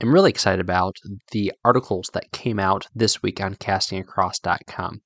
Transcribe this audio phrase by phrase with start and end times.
[0.00, 0.96] am really excited about
[1.32, 5.00] the articles that came out this week on castingacross.com.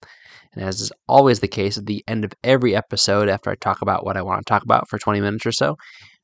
[0.55, 3.83] And as is always the case at the end of every episode, after I talk
[3.83, 5.77] about what I want to talk about for 20 minutes or so,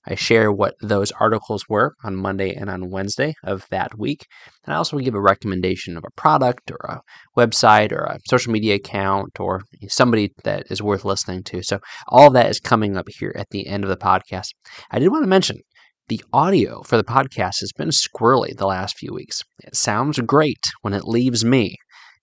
[0.06, 4.26] I share what those articles were on Monday and on Wednesday of that week.
[4.64, 7.00] And I also give a recommendation of a product or a
[7.38, 11.62] website or a social media account or somebody that is worth listening to.
[11.62, 14.48] So all of that is coming up here at the end of the podcast.
[14.90, 15.60] I did want to mention
[16.08, 19.42] the audio for the podcast has been squirrely the last few weeks.
[19.62, 21.76] It sounds great when it leaves me,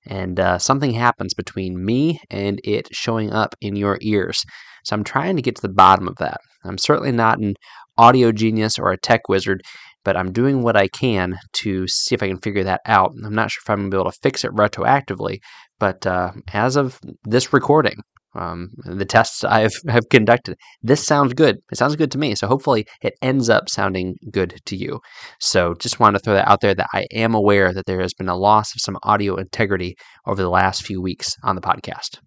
[0.06, 4.44] and uh, something happens between me and it showing up in your ears.
[4.84, 6.38] So I'm trying to get to the bottom of that.
[6.64, 7.56] I'm certainly not an
[7.98, 9.62] audio genius or a tech wizard,
[10.04, 13.14] but I'm doing what I can to see if I can figure that out.
[13.24, 15.40] I'm not sure if I'm going to be able to fix it retroactively,
[15.80, 17.98] but uh, as of this recording,
[18.34, 20.58] um, the tests I've have conducted.
[20.82, 21.58] This sounds good.
[21.72, 22.36] It sounds good to me.
[22.36, 25.00] So hopefully it ends up sounding good to you.
[25.40, 28.14] So just wanted to throw that out there that I am aware that there has
[28.14, 32.20] been a loss of some audio integrity over the last few weeks on the podcast.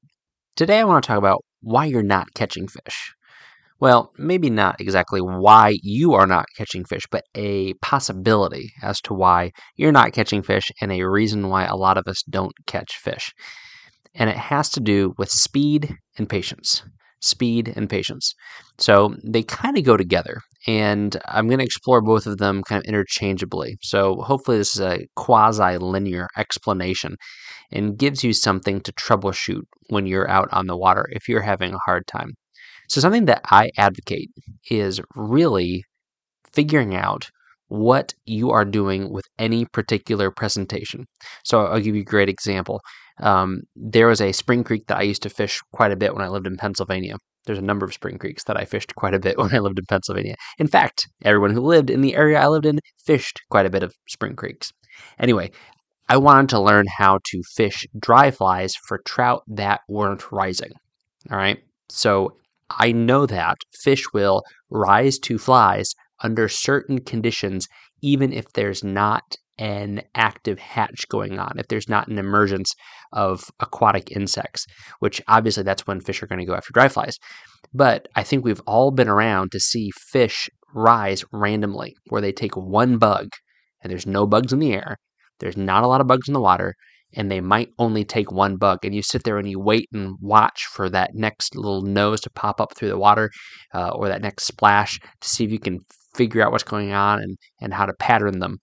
[0.57, 3.15] Today I want to talk about why you're not catching fish.
[3.81, 9.15] Well, maybe not exactly why you are not catching fish, but a possibility as to
[9.15, 12.97] why you're not catching fish and a reason why a lot of us don't catch
[12.97, 13.33] fish
[14.15, 16.83] and it has to do with speed and patience.
[17.21, 18.35] Speed and patience.
[18.79, 22.83] So they kind of go together, and I'm going to explore both of them kind
[22.85, 23.77] of interchangeably.
[23.83, 27.17] So hopefully, this is a quasi linear explanation
[27.73, 31.75] and gives you something to troubleshoot when you're out on the water if you're having
[31.75, 32.35] a hard time.
[32.89, 34.31] So, something that I advocate
[34.71, 35.85] is really
[36.53, 37.31] figuring out
[37.69, 41.07] what you are doing with any particular presentation.
[41.45, 42.81] So, I'll give you a great example.
[43.19, 46.25] Um, there was a spring creek that I used to fish quite a bit when
[46.25, 47.17] I lived in Pennsylvania.
[47.47, 49.79] There's a number of spring creeks that I fished quite a bit when I lived
[49.79, 50.35] in Pennsylvania.
[50.59, 53.83] In fact, everyone who lived in the area I lived in fished quite a bit
[53.83, 54.73] of spring creeks.
[55.19, 55.51] Anyway,
[56.09, 60.73] I wanted to learn how to fish dry flies for trout that weren't rising.
[61.31, 61.59] All right.
[61.89, 62.37] So
[62.71, 67.69] I know that fish will rise to flies under certain conditions,
[68.03, 72.73] even if there's not an active hatch going on, if there's not an emergence
[73.13, 74.67] of aquatic insects,
[74.99, 77.17] which obviously that's when fish are going to go after dry flies.
[77.73, 82.57] But I think we've all been around to see fish rise randomly, where they take
[82.57, 83.29] one bug
[83.83, 84.97] and there's no bugs in the air,
[85.41, 86.75] there's not a lot of bugs in the water,
[87.17, 88.79] and they might only take one bug.
[88.83, 92.31] And you sit there and you wait and watch for that next little nose to
[92.31, 93.31] pop up through the water
[93.73, 95.79] uh, or that next splash to see if you can
[96.17, 98.59] figure out what's going on and, and how to pattern them.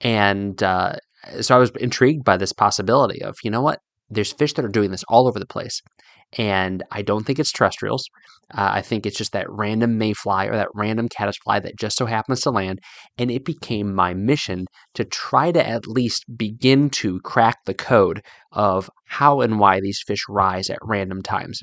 [0.00, 0.96] And uh,
[1.40, 3.80] so I was intrigued by this possibility of, you know what?
[4.10, 5.82] There's fish that are doing this all over the place.
[6.36, 8.04] And I don't think it's terrestrials.
[8.54, 12.06] Uh, I think it's just that random mayfly or that random caddisfly that just so
[12.06, 12.80] happens to land.
[13.18, 18.22] And it became my mission to try to at least begin to crack the code
[18.52, 21.62] of how and why these fish rise at random times.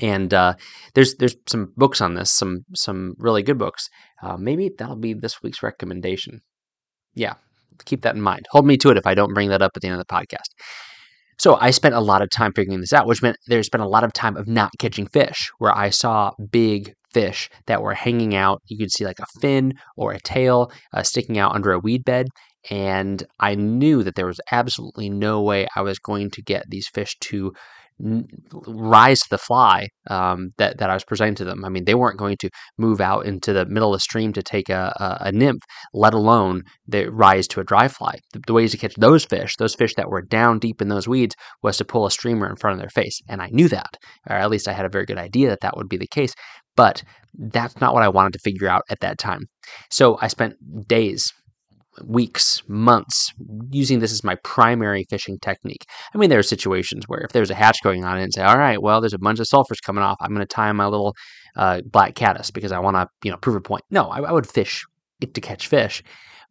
[0.00, 0.54] And uh,
[0.94, 3.88] there's there's some books on this, some some really good books.
[4.22, 6.40] Uh, maybe that'll be this week's recommendation.
[7.14, 7.34] Yeah,
[7.84, 8.46] keep that in mind.
[8.50, 10.14] Hold me to it if I don't bring that up at the end of the
[10.14, 10.48] podcast.
[11.38, 13.88] So I spent a lot of time figuring this out, which meant there's been a
[13.88, 18.34] lot of time of not catching fish, where I saw big fish that were hanging
[18.34, 18.62] out.
[18.66, 22.04] You could see like a fin or a tail uh, sticking out under a weed
[22.04, 22.28] bed.
[22.70, 26.88] And I knew that there was absolutely no way I was going to get these
[26.88, 27.52] fish to
[28.00, 31.64] rise to the fly um, that that I was presenting to them.
[31.64, 34.42] I mean, they weren't going to move out into the middle of the stream to
[34.42, 35.62] take a, a, a nymph,
[35.92, 38.18] let alone they rise to a dry fly.
[38.32, 41.06] The, the, ways to catch those fish, those fish that were down deep in those
[41.06, 43.96] weeds, was to pull a streamer in front of their face, and I knew that,
[44.28, 46.34] or at least I had a very good idea that that would be the case.
[46.76, 47.04] But
[47.38, 49.46] that's not what I wanted to figure out at that time.
[49.90, 50.54] So I spent
[50.88, 51.32] days
[52.02, 53.32] weeks, months
[53.70, 55.84] using this as my primary fishing technique.
[56.14, 58.58] I mean, there are situations where if there's a hatch going on and say, all
[58.58, 61.14] right, well, there's a bunch of sulfurs coming off, I'm going to tie my little
[61.56, 63.84] uh, black caddis because I want to, you know, prove a point.
[63.90, 64.84] No, I, I would fish
[65.20, 66.02] it to catch fish.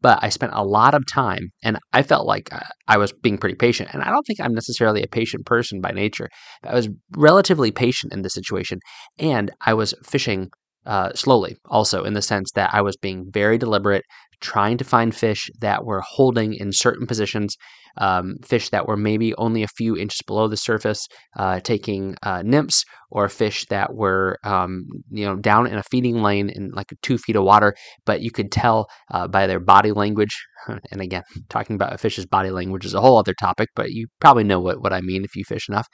[0.01, 3.37] But I spent a lot of time and I felt like uh, I was being
[3.37, 3.89] pretty patient.
[3.93, 6.27] And I don't think I'm necessarily a patient person by nature.
[6.61, 8.79] I was relatively patient in this situation
[9.17, 10.49] and I was fishing
[10.85, 14.03] uh, slowly also in the sense that I was being very deliberate,
[14.43, 17.55] trying to find fish that were holding in certain positions,
[17.97, 21.07] um, fish that were maybe only a few inches below the surface,
[21.37, 26.21] uh, taking uh, nymphs, or fish that were um, you know down in a feeding
[26.21, 27.73] lane in like two feet of water,
[28.05, 30.35] but you could tell uh, by their body language.
[30.91, 34.07] And again, talking about a fish's body language is a whole other topic, but you
[34.21, 35.87] probably know what, what I mean if you fish enough.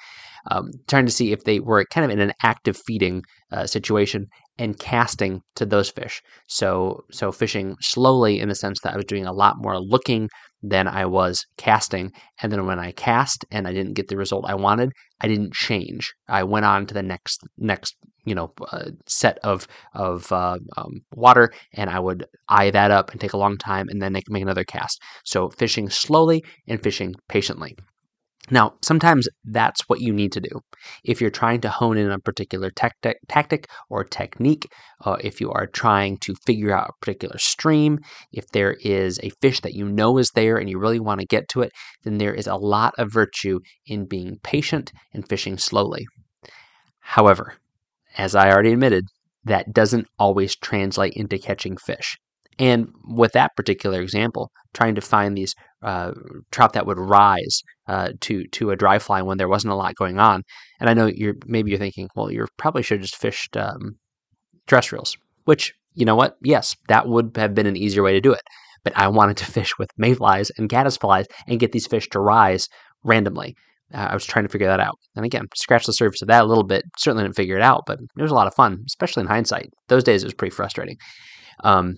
[0.51, 4.27] Um, trying to see if they were kind of in an active feeding uh, situation
[4.59, 6.21] and casting to those fish.
[6.47, 10.29] So so fishing slowly in the sense that I was doing a lot more looking
[10.61, 12.11] than I was casting.
[12.41, 14.91] And then when I cast and I didn't get the result I wanted,
[15.21, 16.13] I didn't change.
[16.27, 17.95] I went on to the next next
[18.25, 23.11] you know uh, set of of uh, um, water, and I would eye that up
[23.11, 25.01] and take a long time, and then make, make another cast.
[25.25, 27.75] So fishing slowly and fishing patiently.
[28.51, 30.61] Now, sometimes that's what you need to do.
[31.03, 34.71] If you're trying to hone in a particular tactic, tactic or technique,
[35.05, 37.99] uh, if you are trying to figure out a particular stream,
[38.31, 41.27] if there is a fish that you know is there and you really want to
[41.27, 41.71] get to it,
[42.03, 46.07] then there is a lot of virtue in being patient and fishing slowly.
[46.99, 47.55] However,
[48.17, 49.05] as I already admitted,
[49.43, 52.17] that doesn't always translate into catching fish.
[52.59, 56.11] And with that particular example, trying to find these uh,
[56.51, 59.95] trout that would rise uh, to to a dry fly when there wasn't a lot
[59.95, 60.43] going on.
[60.79, 63.97] And I know you're maybe you're thinking, well, you probably should have just fished um,
[64.67, 65.17] terrestrials.
[65.45, 66.37] Which you know what?
[66.43, 68.43] Yes, that would have been an easier way to do it.
[68.83, 72.69] But I wanted to fish with mayflies and caddisflies and get these fish to rise
[73.03, 73.55] randomly.
[73.91, 74.99] Uh, I was trying to figure that out.
[75.15, 76.83] And again, scratch the surface of that a little bit.
[76.99, 79.71] Certainly didn't figure it out, but it was a lot of fun, especially in hindsight.
[79.87, 80.97] Those days it was pretty frustrating.
[81.63, 81.95] Um,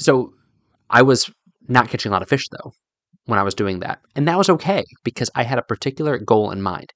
[0.00, 0.32] so
[0.90, 1.30] I was
[1.68, 2.72] not catching a lot of fish though
[3.26, 4.00] when I was doing that.
[4.14, 6.92] And that was okay because I had a particular goal in mind.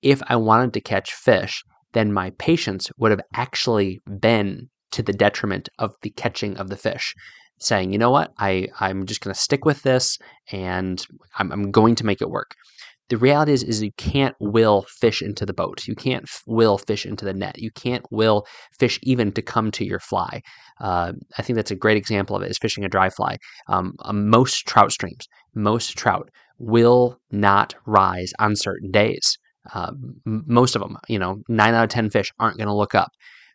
[0.00, 1.62] If I wanted to catch fish,
[1.92, 6.76] then my patience would have actually been to the detriment of the catching of the
[6.76, 7.14] fish.
[7.58, 10.18] Saying, you know what, I, I'm just going to stick with this
[10.50, 11.04] and
[11.38, 12.56] I'm, I'm going to make it work
[13.08, 15.86] the reality is is you can't will fish into the boat.
[15.86, 17.58] You can't will fish into the net.
[17.58, 18.46] You can't will
[18.78, 20.42] fish even to come to your fly.
[20.80, 23.36] Uh, i think that's a great example of it is fishing a dry fly.
[23.68, 29.38] Um, uh, most trout streams most trout will not rise on certain days.
[29.74, 29.92] Uh,
[30.26, 32.94] m- most of them you know nine out of ten fish aren't going to look
[32.94, 33.10] up.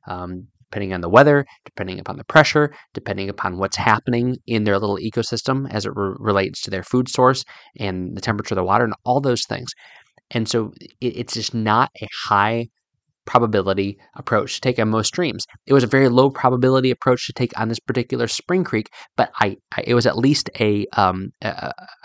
[0.07, 4.79] Um, depending on the weather, depending upon the pressure, depending upon what's happening in their
[4.79, 7.43] little ecosystem as it re- relates to their food source
[7.79, 9.71] and the temperature of the water and all those things.
[10.31, 12.67] And so it, it's just not a high
[13.25, 15.45] probability approach to take on most streams.
[15.67, 19.31] It was a very low probability approach to take on this particular spring creek, but
[19.39, 21.49] I, I it was at least a, um, a,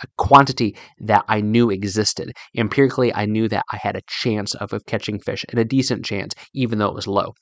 [0.02, 2.32] a quantity that I knew existed.
[2.56, 6.04] Empirically, I knew that I had a chance of, of catching fish and a decent
[6.04, 7.34] chance, even though it was low.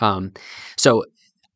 [0.00, 0.32] Um,
[0.76, 1.04] so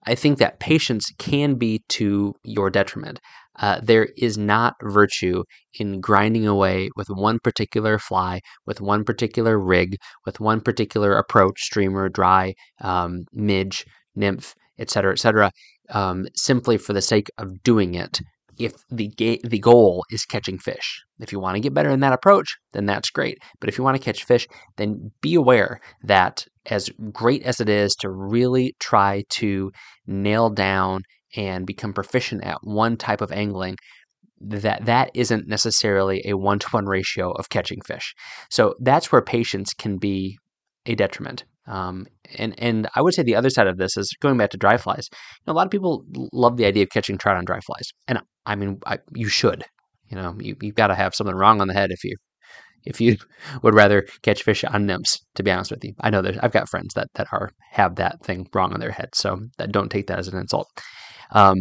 [0.07, 3.21] I think that patience can be to your detriment.
[3.59, 5.43] Uh, there is not virtue
[5.79, 11.61] in grinding away with one particular fly, with one particular rig, with one particular approach,
[11.61, 15.51] streamer, dry, um, midge, nymph, etc., etc.,
[15.91, 18.21] um, simply for the sake of doing it
[18.59, 21.03] if the ga- the goal is catching fish.
[21.21, 23.39] If you want to get better in that approach, then that's great.
[23.61, 27.69] But if you want to catch fish, then be aware that as great as it
[27.69, 29.71] is to really try to
[30.07, 31.03] nail down
[31.37, 33.77] and become proficient at one type of angling,
[34.41, 38.15] that that isn't necessarily a one-to-one ratio of catching fish.
[38.51, 40.39] So that's where patience can be
[40.87, 41.45] a detriment.
[41.67, 42.07] Um,
[42.37, 44.79] and and I would say the other side of this is going back to dry
[44.79, 45.09] flies.
[45.13, 47.91] You know, a lot of people love the idea of catching trout on dry flies,
[48.07, 49.65] and I mean, I, you should.
[50.09, 52.17] You know, you you've got to have something wrong on the head if you
[52.85, 53.17] if you
[53.63, 55.21] would rather catch fish on nymphs.
[55.35, 57.97] To be honest with you, I know there's I've got friends that that are have
[57.97, 60.69] that thing wrong on their head, so that don't take that as an insult.
[61.33, 61.57] Um,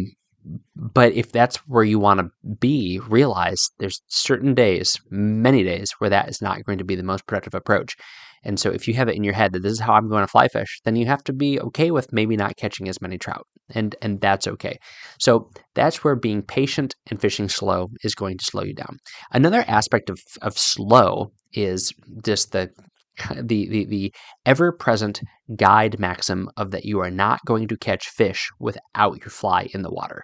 [0.76, 6.10] but if that's where you want to be, realize there's certain days, many days, where
[6.10, 7.96] that is not going to be the most productive approach.
[8.44, 10.22] And so if you have it in your head that this is how I'm going
[10.22, 13.18] to fly fish, then you have to be okay with maybe not catching as many
[13.18, 13.46] trout.
[13.74, 14.78] And and that's okay.
[15.20, 18.98] So that's where being patient and fishing slow is going to slow you down.
[19.32, 21.92] Another aspect of, of slow is
[22.24, 22.70] just the
[23.42, 24.14] the, the, the
[24.46, 25.20] ever present
[25.56, 29.82] guide maxim of that you are not going to catch fish without your fly in
[29.82, 30.22] the water.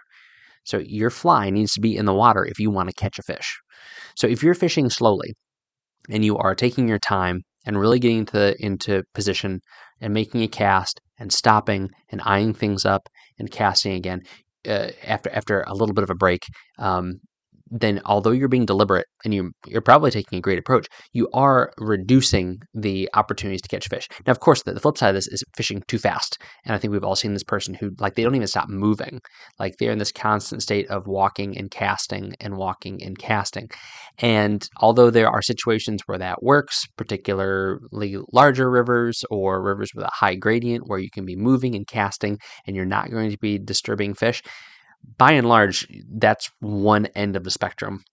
[0.63, 3.23] So your fly needs to be in the water if you want to catch a
[3.23, 3.59] fish.
[4.15, 5.33] So if you're fishing slowly
[6.09, 9.61] and you are taking your time and really getting into, into position
[10.01, 13.07] and making a cast and stopping and eyeing things up
[13.39, 14.21] and casting again
[14.67, 16.43] uh, after after a little bit of a break,
[16.79, 17.19] um,
[17.71, 21.71] then although you're being deliberate and you you're probably taking a great approach, you are
[21.77, 24.07] reducing the opportunities to catch fish.
[24.25, 26.77] Now, of course, the, the, flip side of this is fishing too fast, and I
[26.77, 29.19] think we've all seen this person who like they don't even stop moving,
[29.59, 33.69] like they're in this constant state of walking and casting and walking and casting.
[34.19, 40.11] And although there are situations where that works, particularly larger rivers or rivers with a
[40.13, 43.57] high gradient where you can be moving and casting and you're not going to be
[43.57, 44.41] disturbing fish
[45.17, 48.03] by and large, that's one end of the spectrum.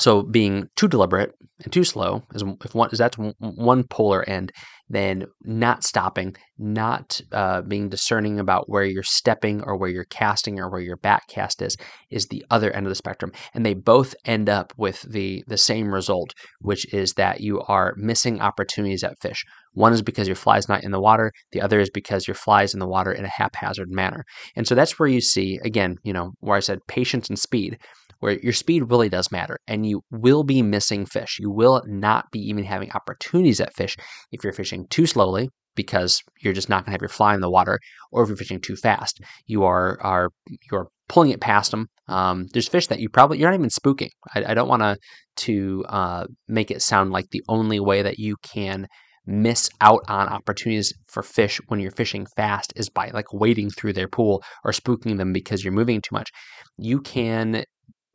[0.00, 4.50] So being too deliberate and too slow is if one is that's one polar end.
[4.88, 10.58] Then not stopping, not uh, being discerning about where you're stepping or where you're casting
[10.58, 11.76] or where your back cast is,
[12.10, 13.30] is the other end of the spectrum.
[13.54, 17.94] And they both end up with the the same result, which is that you are
[17.96, 19.44] missing opportunities at fish.
[19.74, 21.30] One is because your fly is not in the water.
[21.52, 24.24] The other is because your fly is in the water in a haphazard manner.
[24.56, 27.78] And so that's where you see again, you know, where I said patience and speed
[28.20, 31.38] where your speed really does matter and you will be missing fish.
[31.40, 33.96] You will not be even having opportunities at fish
[34.30, 37.40] if you're fishing too slowly because you're just not going to have your fly in
[37.40, 37.78] the water
[38.12, 39.20] or if you're fishing too fast.
[39.46, 40.30] You are are
[40.70, 41.88] you're pulling it past them.
[42.08, 44.10] Um, there's fish that you probably you're not even spooking.
[44.34, 44.96] I, I don't want to
[45.44, 48.86] to uh, make it sound like the only way that you can
[49.26, 53.92] miss out on opportunities for fish when you're fishing fast is by like wading through
[53.92, 56.30] their pool or spooking them because you're moving too much.
[56.76, 57.64] You can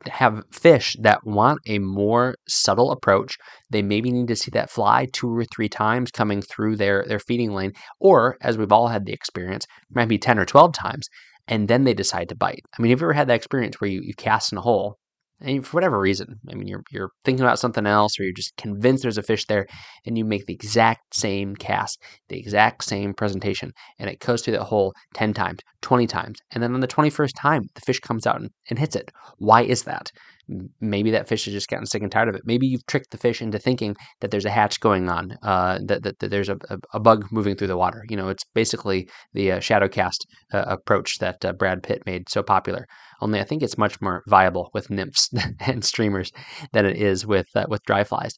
[0.06, 3.36] have fish that want a more subtle approach.
[3.70, 7.18] They maybe need to see that fly two or three times coming through their, their
[7.18, 11.08] feeding lane, or as we've all had the experience, maybe 10 or 12 times,
[11.48, 12.62] and then they decide to bite.
[12.76, 14.98] I mean, have you ever had that experience where you, you cast in a hole
[15.40, 18.56] and for whatever reason, I mean, you're you're thinking about something else, or you're just
[18.56, 19.66] convinced there's a fish there,
[20.06, 24.54] and you make the exact same cast, the exact same presentation, and it goes through
[24.54, 28.26] that hole ten times, twenty times, and then on the twenty-first time, the fish comes
[28.26, 29.10] out and, and hits it.
[29.38, 30.10] Why is that?
[30.80, 32.42] Maybe that fish has just gotten sick and tired of it.
[32.44, 36.02] Maybe you've tricked the fish into thinking that there's a hatch going on, uh, that,
[36.04, 36.56] that, that, there's a,
[36.92, 38.04] a, bug moving through the water.
[38.08, 42.28] You know, it's basically the uh, shadow cast uh, approach that uh, Brad Pitt made
[42.28, 42.86] so popular.
[43.20, 46.30] Only I think it's much more viable with nymphs and streamers
[46.72, 48.36] than it is with uh, with dry flies.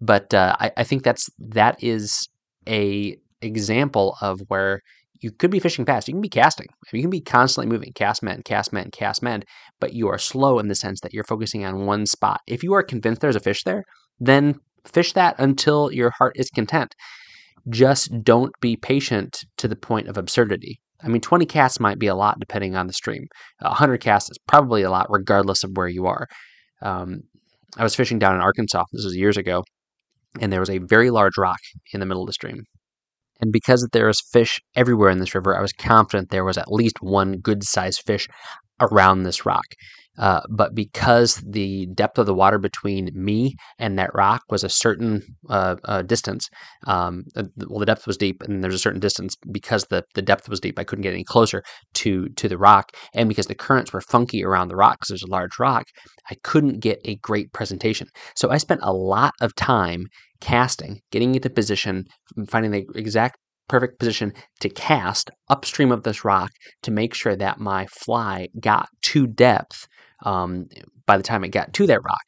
[0.00, 2.28] But uh, I, I think that's that is
[2.66, 4.80] a example of where
[5.24, 6.06] you could be fishing fast.
[6.06, 6.66] You can be casting.
[6.92, 9.46] You can be constantly moving, cast mend, cast mend, cast mend,
[9.80, 12.42] but you are slow in the sense that you're focusing on one spot.
[12.46, 13.84] If you are convinced there's a fish there,
[14.20, 16.94] then fish that until your heart is content.
[17.70, 20.78] Just don't be patient to the point of absurdity.
[21.02, 23.24] I mean, 20 casts might be a lot depending on the stream.
[23.62, 26.26] 100 casts is probably a lot regardless of where you are.
[26.82, 27.20] Um,
[27.78, 29.64] I was fishing down in Arkansas, this was years ago,
[30.38, 31.60] and there was a very large rock
[31.94, 32.64] in the middle of the stream.
[33.40, 36.72] And because there was fish everywhere in this river, I was confident there was at
[36.72, 38.28] least one good sized fish
[38.80, 39.66] around this rock.
[40.18, 44.68] Uh, but because the depth of the water between me and that rock was a
[44.68, 46.48] certain uh, uh, distance,
[46.86, 50.22] um, uh, well, the depth was deep, and there's a certain distance because the, the
[50.22, 50.78] depth was deep.
[50.78, 51.62] I couldn't get any closer
[51.94, 55.22] to to the rock, and because the currents were funky around the rock, because there's
[55.22, 55.86] a large rock,
[56.30, 58.08] I couldn't get a great presentation.
[58.36, 60.06] So I spent a lot of time
[60.40, 62.04] casting, getting into position,
[62.48, 66.50] finding the exact perfect position to cast upstream of this rock
[66.82, 69.86] to make sure that my fly got to depth
[70.24, 70.66] um,
[71.06, 72.24] by the time it got to that rock.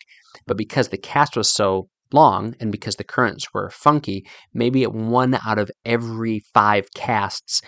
[0.47, 5.39] But because the cast was so long and because the currents were funky, maybe one
[5.47, 7.63] out of every five casts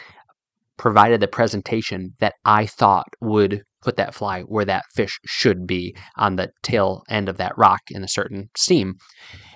[0.76, 5.96] provided the presentation that I thought would put that fly where that fish should be
[6.16, 8.94] on the tail end of that rock in a certain seam.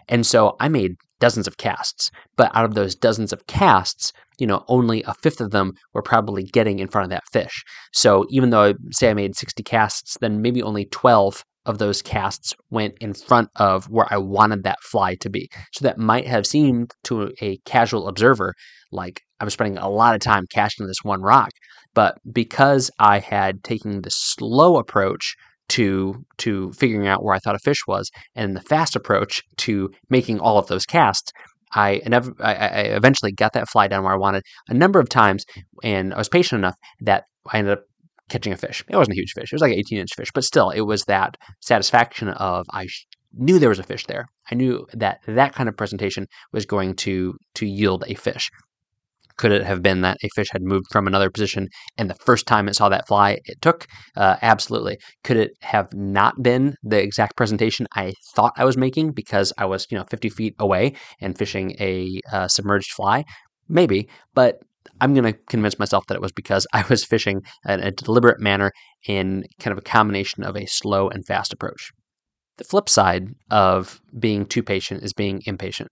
[0.08, 4.46] And so I made dozens of casts, but out of those dozens of casts, you
[4.46, 7.62] know, only a fifth of them were probably getting in front of that fish.
[7.92, 12.02] So even though I say I made 60 casts, then maybe only 12 of those
[12.02, 15.48] casts went in front of where I wanted that fly to be.
[15.72, 18.54] So that might have seemed to a casual observer
[18.90, 21.50] like I was spending a lot of time casting this one rock.
[21.94, 25.36] But because I had taken the slow approach
[25.72, 29.90] to to figuring out where I thought a fish was, and the fast approach to
[30.10, 31.32] making all of those casts,
[31.74, 32.02] I,
[32.40, 35.44] I, eventually got that fly down where I wanted a number of times,
[35.82, 37.84] and I was patient enough that I ended up
[38.28, 38.84] catching a fish.
[38.86, 40.82] It wasn't a huge fish; it was like an 18 inch fish, but still, it
[40.82, 42.86] was that satisfaction of I
[43.32, 44.26] knew there was a fish there.
[44.50, 48.50] I knew that that kind of presentation was going to to yield a fish.
[49.36, 52.46] Could it have been that a fish had moved from another position and the first
[52.46, 53.86] time it saw that fly it took?
[54.16, 54.98] Uh, absolutely.
[55.24, 59.64] Could it have not been the exact presentation I thought I was making because I
[59.64, 63.24] was, you know, 50 feet away and fishing a uh, submerged fly?
[63.68, 64.60] Maybe, but
[65.00, 68.40] I'm going to convince myself that it was because I was fishing in a deliberate
[68.40, 68.72] manner
[69.06, 71.90] in kind of a combination of a slow and fast approach.
[72.58, 75.90] The flip side of being too patient is being impatient.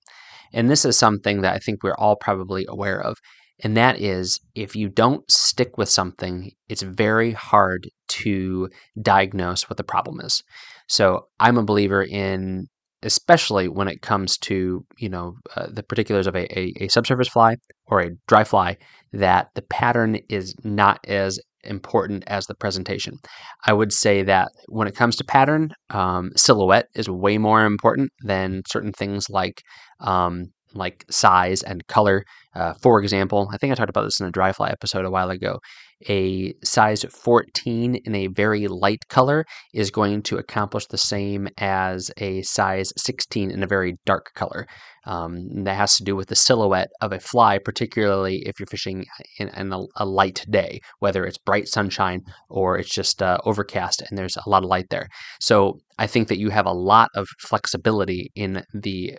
[0.52, 3.16] And this is something that I think we're all probably aware of.
[3.62, 8.68] And that is if you don't stick with something, it's very hard to
[9.00, 10.42] diagnose what the problem is.
[10.88, 12.66] So I'm a believer in,
[13.02, 17.28] especially when it comes to, you know, uh, the particulars of a, a, a subsurface
[17.28, 18.78] fly or a dry fly,
[19.12, 23.18] that the pattern is not as important as the presentation.
[23.66, 28.10] I would say that when it comes to pattern, um, silhouette is way more important
[28.22, 29.62] than certain things like
[30.00, 32.24] um, like size and color.
[32.54, 35.10] Uh, for example, I think I talked about this in a dry fly episode a
[35.10, 35.60] while ago.
[36.08, 42.10] A size 14 in a very light color is going to accomplish the same as
[42.16, 44.66] a size 16 in a very dark color.
[45.06, 49.06] Um, that has to do with the silhouette of a fly, particularly if you're fishing
[49.38, 54.02] in, in a, a, light day, whether it's bright sunshine or it's just uh, overcast
[54.02, 55.08] and there's a lot of light there.
[55.40, 59.16] So I think that you have a lot of flexibility in the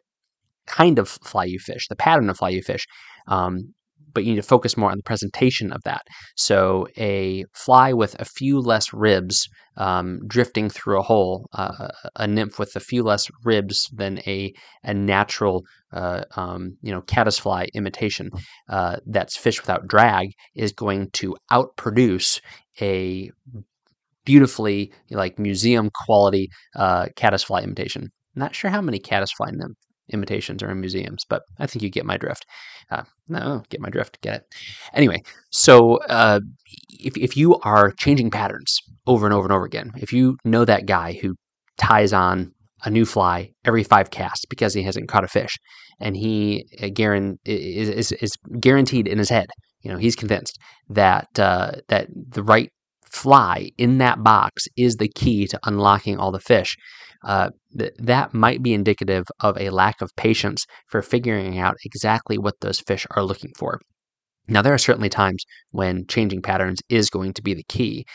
[0.68, 2.86] kind of fly you fish, the pattern of fly you fish.
[3.28, 3.74] Um,
[4.14, 6.02] but you need to focus more on the presentation of that.
[6.36, 9.48] So a fly with a few less ribs
[9.78, 14.54] um, drifting through a hole, uh, a nymph with a few less ribs than a
[14.84, 18.30] a natural, uh, um, you know, caddisfly imitation
[18.70, 22.42] uh, that's fish without drag is going to outproduce
[22.82, 23.30] a
[24.26, 28.10] beautifully like museum quality uh, caddisfly imitation.
[28.36, 29.78] Not sure how many caddisfly nymph
[30.12, 32.46] imitations are in museums, but I think you get my drift.
[32.90, 34.42] Uh, no, get my drift, get it.
[34.94, 35.22] Anyway,
[35.52, 36.40] so uh,
[36.90, 40.66] if, if you are changing patterns over and over and over again, if you know
[40.66, 41.36] that guy who
[41.78, 42.52] ties on
[42.84, 45.58] a new fly every five casts because he hasn't caught a fish,
[46.00, 49.48] and he uh, guaran- is, is, is guaranteed in his head,
[49.82, 50.58] you know, he's convinced
[50.90, 52.70] that uh, that the right
[53.12, 56.78] fly in that box is the key to unlocking all the fish
[57.24, 62.38] uh, th- that might be indicative of a lack of patience for figuring out exactly
[62.38, 63.80] what those fish are looking for.
[64.48, 68.06] Now, there are certainly times when changing patterns is going to be the key,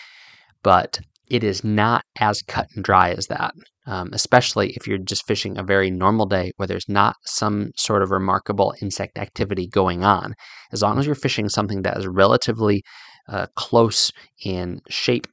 [0.62, 3.54] but it is not as cut and dry as that,
[3.86, 8.02] um, especially if you're just fishing a very normal day where there's not some sort
[8.02, 10.34] of remarkable insect activity going on.
[10.72, 12.82] As long as you're fishing something that is relatively
[13.28, 14.12] uh, close
[14.44, 15.26] in shape,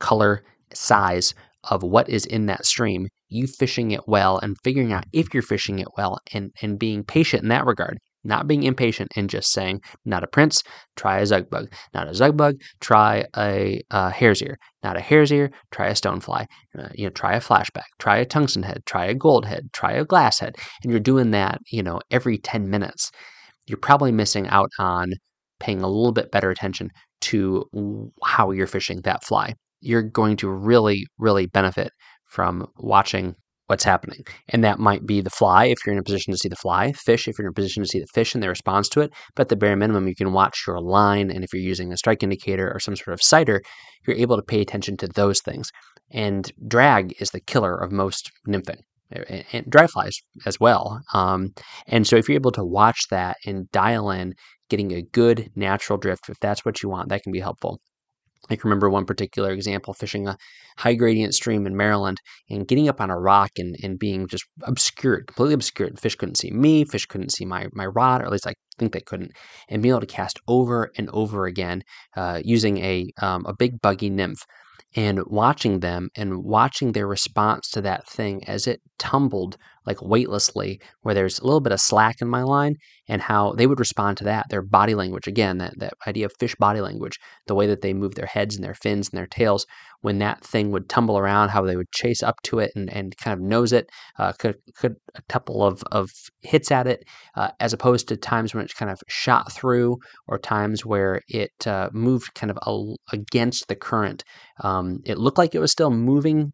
[0.00, 0.42] color,
[0.74, 1.34] size
[1.70, 5.42] of what is in that stream, you fishing it well and figuring out if you're
[5.42, 7.98] fishing it well and, and being patient in that regard.
[8.24, 10.64] Not being impatient and just saying, not a prince,
[10.96, 11.72] try a zug bug.
[11.94, 14.58] Not a zug bug, try a, a hare's ear.
[14.82, 16.46] Not a hare's ear, try a stonefly.
[16.76, 19.92] Uh, you know, try a flashback, try a tungsten head, try a gold head, try
[19.92, 20.56] a glass head.
[20.82, 23.12] And you're doing that, you know, every 10 minutes.
[23.68, 25.12] You're probably missing out on
[25.60, 26.90] paying a little bit better attention
[27.22, 29.54] to how you're fishing that fly
[29.86, 31.92] you're going to really, really benefit
[32.26, 33.34] from watching
[33.66, 34.24] what's happening.
[34.48, 36.92] And that might be the fly if you're in a position to see the fly,
[36.92, 39.12] fish if you're in a position to see the fish and their response to it.
[39.34, 41.30] But at the bare minimum, you can watch your line.
[41.30, 43.62] And if you're using a strike indicator or some sort of sighter,
[44.06, 45.70] you're able to pay attention to those things.
[46.10, 48.80] And drag is the killer of most nymphing.
[49.10, 51.00] And dry flies as well.
[51.14, 51.50] Um,
[51.86, 54.34] and so, if you're able to watch that and dial in
[54.68, 57.78] getting a good natural drift, if that's what you want, that can be helpful.
[58.48, 60.36] I can remember one particular example fishing a
[60.78, 64.44] high gradient stream in Maryland and getting up on a rock and, and being just
[64.62, 65.98] obscured, completely obscured.
[65.98, 68.92] Fish couldn't see me, fish couldn't see my, my rod, or at least I think
[68.92, 69.32] they couldn't.
[69.68, 71.82] And being able to cast over and over again
[72.16, 74.44] uh, using a, um, a big buggy nymph
[74.94, 79.56] and watching them and watching their response to that thing as it tumbled
[79.86, 82.74] like weightlessly, where there's a little bit of slack in my line,
[83.08, 84.46] and how they would respond to that.
[84.50, 87.94] Their body language, again, that, that idea of fish body language, the way that they
[87.94, 89.66] move their heads and their fins and their tails,
[90.00, 93.16] when that thing would tumble around, how they would chase up to it and, and
[93.16, 96.10] kind of nose it, uh, could, could a couple of, of
[96.42, 97.04] hits at it,
[97.36, 99.96] uh, as opposed to times when it kind of shot through
[100.28, 104.24] or times where it uh, moved kind of a, against the current.
[104.62, 106.52] Um, it looked like it was still moving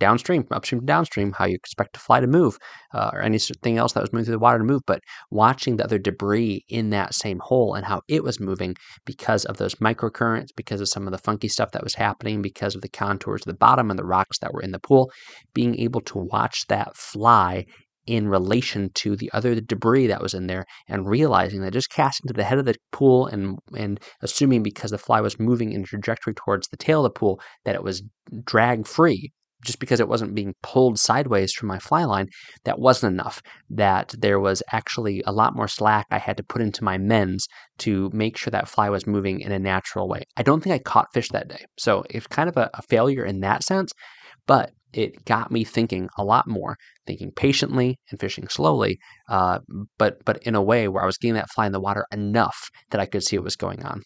[0.00, 2.58] downstream, upstream to downstream, how you expect a fly to move,
[2.92, 4.82] uh, or anything else that was moving through the water to move.
[4.86, 9.44] But watching the other debris in that same hole and how it was moving because
[9.44, 12.82] of those microcurrents, because of some of the funky stuff that was happening, because of
[12.82, 15.10] the contours of the bottom and the rocks that were in the pool,
[15.54, 17.64] being able to watch that fly
[18.06, 22.26] in relation to the other debris that was in there and realizing that just casting
[22.26, 25.82] to the head of the pool and and assuming because the fly was moving in
[25.82, 28.02] a trajectory towards the tail of the pool that it was
[28.44, 29.30] drag free
[29.64, 32.28] just because it wasn't being pulled sideways from my fly line,
[32.64, 33.42] that wasn't enough.
[33.68, 37.46] That there was actually a lot more slack I had to put into my mends
[37.78, 40.22] to make sure that fly was moving in a natural way.
[40.36, 41.64] I don't think I caught fish that day.
[41.78, 43.92] So it's kind of a, a failure in that sense,
[44.46, 49.60] but it got me thinking a lot more, thinking patiently and fishing slowly, uh,
[49.98, 52.70] but but in a way where I was getting that fly in the water enough
[52.90, 54.02] that I could see what was going on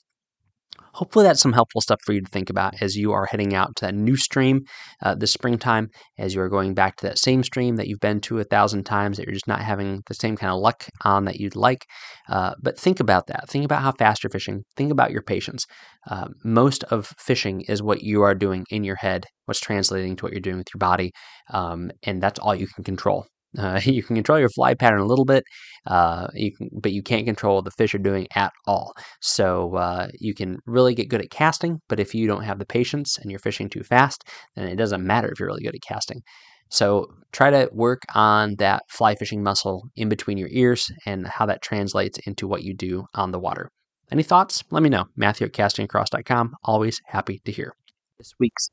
[0.94, 3.74] hopefully that's some helpful stuff for you to think about as you are heading out
[3.76, 4.64] to that new stream
[5.02, 8.20] uh, this springtime, as you are going back to that same stream that you've been
[8.20, 11.24] to a thousand times that you're just not having the same kind of luck on
[11.24, 11.85] that you'd like.
[12.28, 13.48] Uh, but think about that.
[13.48, 14.62] Think about how fast you're fishing.
[14.76, 15.66] Think about your patience.
[16.09, 20.24] Uh, most of fishing is what you are doing in your head, what's translating to
[20.24, 21.12] what you're doing with your body,
[21.52, 23.26] um, and that's all you can control.
[23.59, 25.45] Uh, you can control your fly pattern a little bit,
[25.87, 28.93] uh, you can, but you can't control what the fish are doing at all.
[29.21, 32.67] So uh, you can really get good at casting, but if you don't have the
[32.67, 34.25] patience and you're fishing too fast,
[34.57, 36.23] then it doesn't matter if you're really good at casting.
[36.71, 41.47] So try to work on that fly fishing muscle in between your ears and how
[41.47, 43.71] that translates into what you do on the water.
[44.11, 44.64] Any thoughts?
[44.71, 45.07] Let me know.
[45.17, 46.55] Matthew at castingacross.com.
[46.64, 47.75] Always happy to hear.
[48.19, 48.71] This week's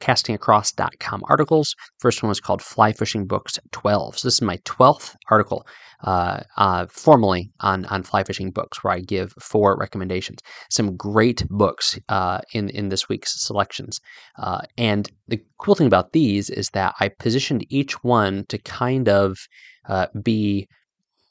[0.00, 1.74] castingacross.com articles.
[1.98, 4.18] First one was called Fly Fishing Books 12.
[4.18, 5.66] So this is my 12th article
[6.04, 10.40] uh, uh, formally on, on fly fishing books where I give four recommendations.
[10.70, 14.00] Some great books uh, in, in this week's selections.
[14.38, 19.08] Uh, and the cool thing about these is that I positioned each one to kind
[19.08, 19.38] of
[19.88, 20.68] uh, be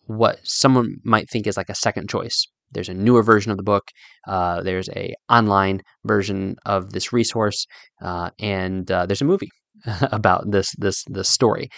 [0.07, 3.63] what someone might think is like a second choice there's a newer version of the
[3.63, 3.85] book.
[4.27, 7.65] Uh, there's a online version of this resource,
[8.03, 9.49] uh, and uh, there's a movie
[10.11, 11.69] about this this this story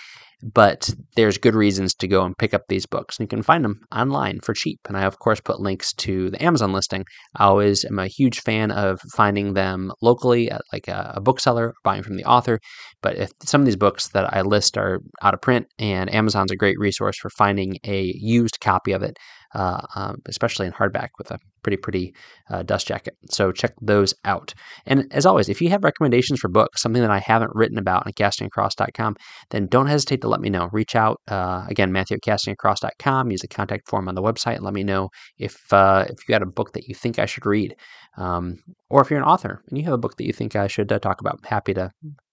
[0.44, 3.18] but there's good reasons to go and pick up these books.
[3.18, 4.80] And you can find them online for cheap.
[4.88, 7.06] And I, of course, put links to the Amazon listing.
[7.36, 11.74] I always am a huge fan of finding them locally at like a, a bookseller,
[11.84, 12.60] buying from the author.
[13.02, 16.52] But if some of these books that I list are out of print, and Amazon's
[16.52, 19.18] a great resource for finding a used copy of it,
[19.54, 22.14] uh, um, especially in hardback with a pretty, pretty
[22.50, 23.16] uh, dust jacket.
[23.30, 24.54] So check those out.
[24.86, 28.06] And as always, if you have recommendations for books, something that I haven't written about
[28.06, 29.16] on castingacross.com,
[29.50, 30.70] then don't hesitate to let me know.
[30.72, 33.32] Reach out uh, again, Matthew at castingacross.com.
[33.32, 36.34] Use the contact form on the website and let me know if uh, if you
[36.34, 37.76] got a book that you think I should read,
[38.18, 40.68] um, or if you're an author and you have a book that you think I
[40.68, 41.46] should uh, talk about.
[41.46, 41.92] Happy to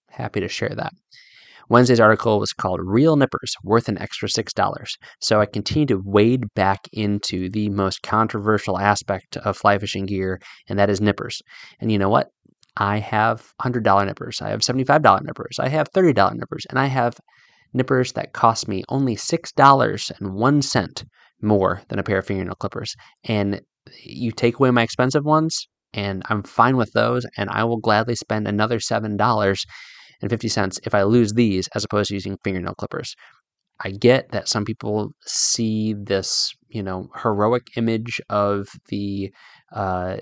[0.09, 0.93] happy to share that.
[1.69, 4.85] Wednesday's article was called Real Nippers Worth an Extra $6.
[5.19, 10.39] So I continue to wade back into the most controversial aspect of fly fishing gear,
[10.69, 11.41] and that is nippers.
[11.79, 12.27] And you know what?
[12.77, 17.17] I have $100 nippers, I have $75 nippers, I have $30 nippers, and I have
[17.73, 21.03] nippers that cost me only $6.01
[21.41, 22.95] more than a pair of fingernail clippers.
[23.23, 23.61] And
[24.03, 28.15] you take away my expensive ones, and I'm fine with those, and I will gladly
[28.15, 29.65] spend another $7
[30.21, 33.15] and 50 cents if I lose these as opposed to using fingernail clippers.
[33.83, 39.33] I get that some people see this, you know, heroic image of the
[39.73, 40.17] uh,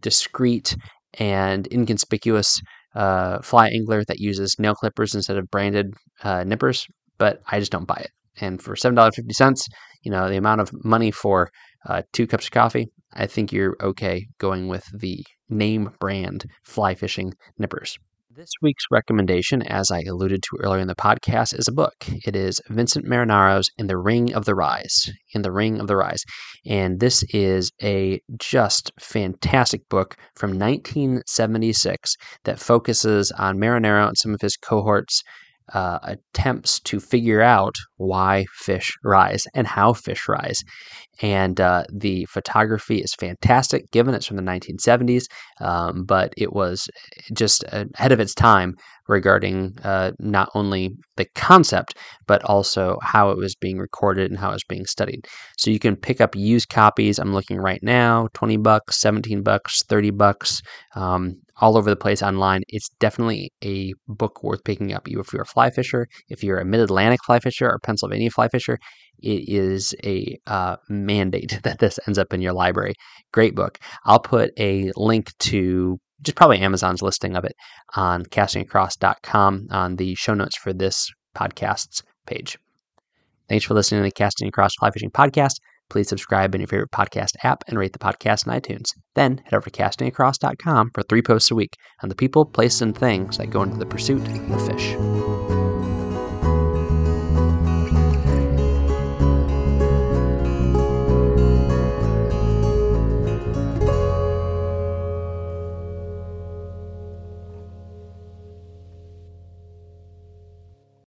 [0.00, 0.76] discreet
[1.14, 2.60] and inconspicuous
[2.94, 7.72] uh, fly angler that uses nail clippers instead of branded uh, nippers, but I just
[7.72, 8.10] don't buy it.
[8.40, 9.68] And for seven dollars fifty cents,
[10.02, 11.50] you know, the amount of money for
[11.88, 16.94] uh, two cups of coffee, I think you're okay going with the name brand fly
[16.94, 17.98] fishing nippers
[18.38, 21.96] This week's recommendation, as I alluded to earlier in the podcast, is a book.
[22.24, 25.10] It is Vincent Marinaro's In the Ring of the Rise.
[25.34, 26.22] In the Ring of the Rise.
[26.64, 34.34] And this is a just fantastic book from 1976 that focuses on Marinaro and some
[34.34, 35.24] of his cohorts
[35.72, 40.62] uh, attempts to figure out why fish rise and how fish rise.
[41.20, 45.24] And uh, the photography is fantastic, given it's from the 1970s,
[45.60, 46.88] um, but it was
[47.32, 48.74] just ahead of its time
[49.08, 54.50] regarding uh, not only the concept, but also how it was being recorded and how
[54.50, 55.26] it was being studied.
[55.56, 57.18] So you can pick up used copies.
[57.18, 60.60] I'm looking right now 20 bucks, 17 bucks, 30 bucks.
[60.94, 62.62] Um, all over the place online.
[62.68, 65.08] It's definitely a book worth picking up.
[65.08, 68.48] If you're a fly fisher, if you're a mid Atlantic fly fisher or Pennsylvania fly
[68.48, 68.78] fisher,
[69.18, 72.94] it is a uh, mandate that this ends up in your library.
[73.32, 73.78] Great book.
[74.04, 77.54] I'll put a link to just probably Amazon's listing of it
[77.94, 82.58] on castingacross.com on the show notes for this podcast's page.
[83.48, 85.54] Thanks for listening to the Casting Across Fly Fishing Podcast.
[85.90, 88.90] Please subscribe in your favorite podcast app and rate the podcast in iTunes.
[89.14, 92.96] Then head over to castingacross.com for three posts a week on the people, places, and
[92.96, 95.97] things that go into the pursuit of the fish.